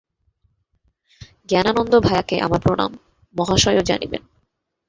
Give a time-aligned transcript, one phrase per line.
[1.49, 2.91] জ্ঞানানন্দ ভায়াকে আমার প্রণাম,
[3.35, 4.21] মহাশয়ও জানিবেন।